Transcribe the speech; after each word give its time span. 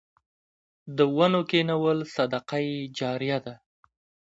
د 0.97 0.99
ونو 1.15 1.41
کینول 1.49 1.99
صدقه 2.15 2.57
جاریه 2.99 3.39
ده. 3.45 3.53